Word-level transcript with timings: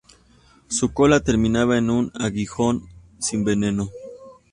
Su 0.67 0.93
cola 0.95 1.19
terminaba 1.19 1.77
en 1.77 1.91
un 1.91 2.11
aguijón 2.15 2.89
sin 3.19 3.43
veneno. 3.43 3.89